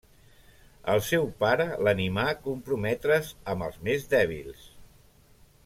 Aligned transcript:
El 0.93 1.01
seu 1.07 1.27
pare 1.43 1.67
l'animà 1.87 2.25
comprometre's 2.47 3.31
amb 3.55 3.67
els 3.67 3.79
més 3.89 4.09
dèbils. 4.15 4.65